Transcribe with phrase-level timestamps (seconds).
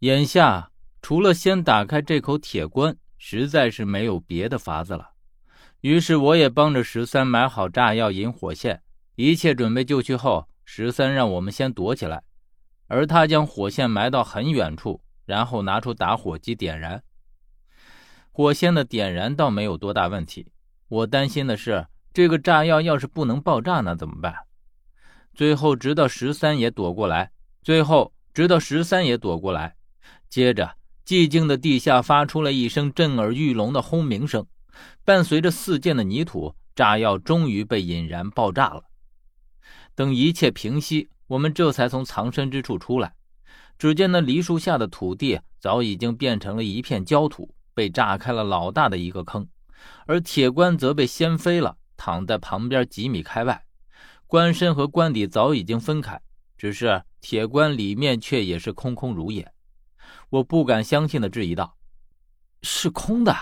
[0.00, 0.70] 眼下
[1.02, 5.10] 除了先打开这口铁棺，实在是没有别的法子了。
[5.82, 8.82] 于是我也帮着十三买好炸药、引火线，
[9.16, 12.22] 一切准备就绪后，十三让我们先躲起来，
[12.86, 17.02] 而他将火线埋到很远处，然后拿出打火机点燃。
[18.32, 20.50] 火线的点燃倒没有多大问题，
[20.88, 24.34] 我担心的是这个炸药要是不能爆炸，那怎么办？
[25.34, 27.32] 最后直到十三也躲过来，
[27.62, 29.76] 最后直到十三也躲过来。
[30.30, 34.46] 接着，寂静的地下发出了一声震耳欲聋的轰鸣声，
[35.04, 38.84] 伴随着四溅的泥土，炸药终于被引燃爆炸了。
[39.96, 43.12] 等一切平息，我们这才从藏身之处出来。
[43.76, 49.48] 只见那梨树下的土地早已经变成了一片焦土，被炸开了老大的一个坑，
[50.06, 53.64] 而铁棺则被掀飞了，躺在旁边几米开外。
[54.28, 56.20] 棺身和棺底早已经分开，
[56.56, 59.50] 只是铁棺里面却也是空空如也。
[60.30, 61.76] 我不敢相信的质疑道
[62.62, 63.36] ：“是空的。”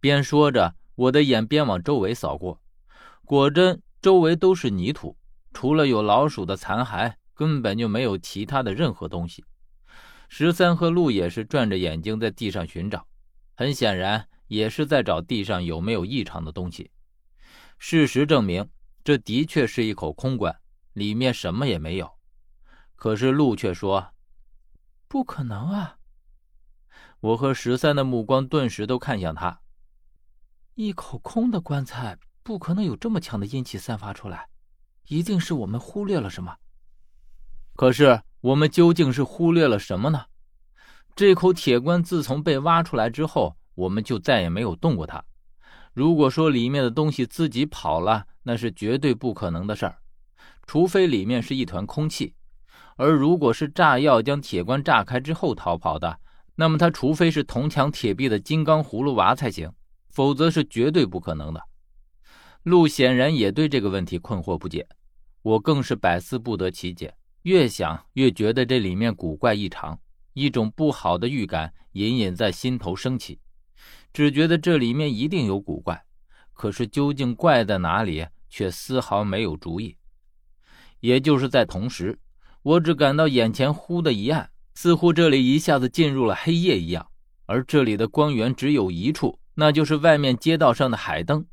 [0.00, 2.62] 边说着，我的眼边往周围扫过，
[3.24, 5.16] 果真周围都是泥土，
[5.52, 9.44] 除了有老鼠的残骸，根本就没有其他的任何东西。
[10.28, 13.04] 十三和鹿也是转着眼睛在地上寻找，
[13.56, 16.92] 很显然也是在找地上有没有异常的东西。
[17.78, 18.68] 事实证明，
[19.02, 20.56] 这的确是一口空棺，
[20.92, 22.08] 里面什么也没有。
[22.94, 24.12] 可是鹿却说。
[25.08, 25.96] 不可能啊！
[27.20, 29.62] 我和十三的目光顿时都看向他。
[30.74, 34.48] 一口空的棺材不可能有这么强的阴气散发出来，
[35.08, 36.56] 一定是我们忽略了什么。
[37.74, 40.26] 可是我们究竟是忽略了什么呢？
[41.16, 45.24] 这口铁棺自从被挖出来之后，我们就再也没有动过它。
[45.92, 49.98] 如果说里面的东西自己跑了，那是绝对不可能的事儿，
[50.66, 52.36] 除非里面是一团空气。
[52.98, 56.18] 而如果是炸药将铁棺炸开之后逃跑的，
[56.56, 59.72] 那么他除非是铜墙铁壁的金刚葫芦娃才行，
[60.10, 61.62] 否则是绝对不可能的。
[62.64, 64.84] 陆显然也对这个问题困惑不解，
[65.42, 69.96] 我更是百思不得其解，越想越觉得这里面古怪异常，
[70.32, 73.38] 一种不好的预感隐隐在心头升起，
[74.12, 76.04] 只觉得这里面一定有古怪，
[76.52, 79.96] 可是究竟怪在哪里，却丝毫没有主意。
[80.98, 82.18] 也就是在同时。
[82.68, 87.08] 我只感到眼前忽的一暗，似乎这里一下子进入了黑夜一样。
[87.46, 91.46] 而这里的光源只有一处，那就是外面街道上的海灯。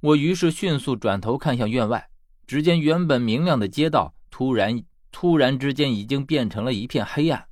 [0.00, 2.08] 我于是迅速转头看向院外，
[2.46, 4.82] 只见原本明亮的街道突然
[5.12, 7.44] 突然之间已经变成了一片黑暗，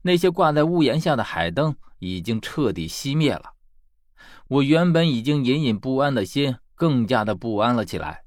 [0.00, 3.52] 那些挂在屋檐下的海灯已经彻底熄灭了。
[4.48, 8.22] 我原本已经隐隐不安的心更加的不安了起来。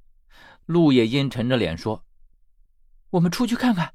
[0.68, 2.04] 陆也阴沉着脸说
[3.10, 3.94] ：“我们出去看看。”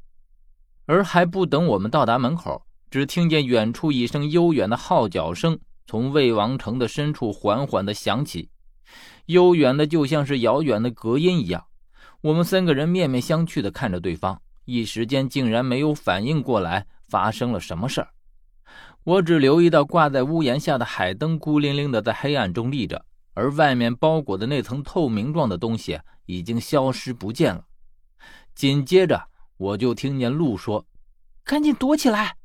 [0.87, 8.51] 而还不等我们到达门口，只听见远处一声悠远的号角声从魏王城的深处缓缓的响起，
[9.27, 11.65] 悠远的就像是遥远的隔音一样。
[12.21, 18.09] 我们三个人面面相觑的看着对方，一时间竟然没有反应过来发生了什么事儿。
[19.05, 23.05] 我只留意到挂在屋檐下的海灯孤零零的在黑暗中立着，
[23.35, 27.65] 而外面包裹的那层透明状的东西已经消失不见了。
[28.55, 29.32] 紧接着。
[29.63, 30.85] 我就听见鹿说
[31.45, 32.37] ：“赶紧躲起来！”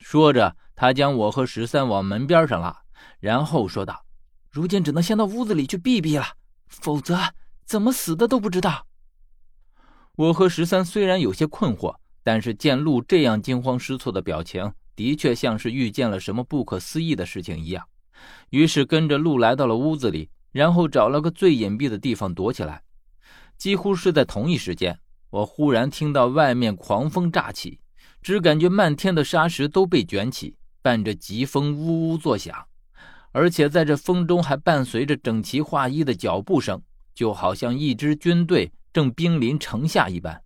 [0.00, 2.82] 说着，他将我和十三往门边上拉，
[3.20, 4.04] 然后说道
[4.50, 6.26] ：“如今只能先到屋子里去避避了，
[6.66, 7.16] 否则
[7.64, 8.88] 怎么死的都不知道。”
[10.18, 17.86] 我和十三虽然有些困惑，但是见鹿这样惊慌失措的表情，的确像是遇见了什么不可思议的事情一样，
[18.50, 22.82] 于是跟着鹿来到了屋子里，然后找了个最隐蔽的地方躲起来。
[23.56, 24.98] 几乎是在同一时间。
[25.30, 27.80] 我忽然听到外面狂风乍起，
[28.22, 32.66] 只感觉漫天的沙石都被卷起，伴着疾风呜呜作响，
[33.32, 36.80] 而且在这风中还伴随着整齐划一的脚步声，
[37.14, 40.42] 就好像一支军队正兵临城下一般。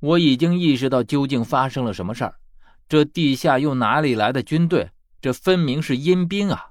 [0.00, 2.34] 我已经意识到究竟发生了什么事儿，
[2.88, 4.90] 这地下又哪里来的军队？
[5.20, 6.66] 这分明是阴兵啊！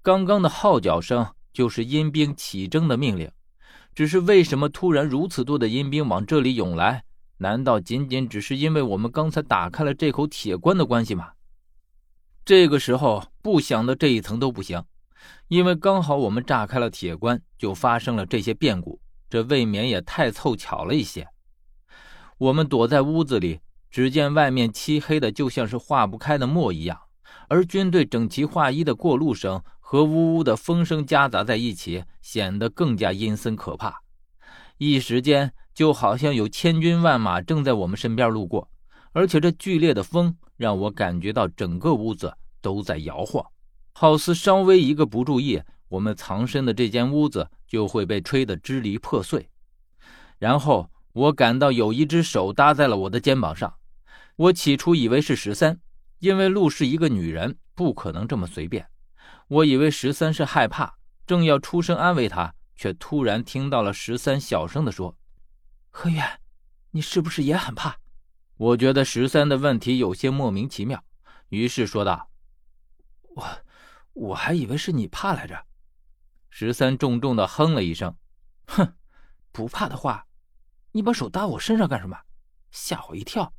[0.00, 3.30] 刚刚的号角声就是阴兵起征的命令。
[3.94, 7.04] 只是为什么突然如此多的阴兵往这里涌来？
[7.38, 11.30] 难道仅仅只是因为我们刚才打开了这口铁棺的关系吗？
[12.44, 14.82] 这个时候不想的这一层都不行，
[15.48, 21.28] 因为刚好我们炸开了铁棺，就发生了这些变故，这未免也太凑巧了一些。
[22.38, 23.60] 我们躲在屋子里，
[23.90, 26.98] 只见外面漆黑的就像是化不开的墨一样，
[27.48, 29.62] 而军队整齐划一的过路声。
[29.92, 34.00] 和呜呜的风声夹杂在一起，显得更加阴森可怕。
[34.78, 38.70] 一时间，就好像有千军万马正在我们身边路过，
[39.12, 43.44] 而且这剧烈的风让我感觉到整个屋子都在摇晃，
[43.92, 45.60] 好似稍微一个不注意，
[45.90, 49.46] 我们藏身的这间屋子就会被吹得支离破碎。
[50.38, 53.74] 然后我感到有一只手搭在了我的肩膀上，
[54.36, 55.78] 我起初以为是十三，
[56.20, 58.86] 因为陆是一个女人，不可能这么随便。
[59.52, 60.96] 我以为十三是害怕，
[61.26, 65.18] 正要出声安慰他，却突然听到了十三小声地说
[65.92, 66.40] ：“何远，
[66.92, 67.98] 你是不是也很怕？”
[68.56, 71.04] 我觉得十三的问题有些莫名其妙，
[71.50, 72.30] 于是说道
[73.36, 73.46] ：“我，
[74.14, 75.66] 我还以为是你怕来着。”
[76.48, 78.16] 十三重重的哼了一声
[78.68, 78.94] ：“哼，
[79.52, 80.26] 不怕的话，
[80.92, 82.18] 你把手搭我身上干什么？
[82.70, 83.52] 吓我一跳。”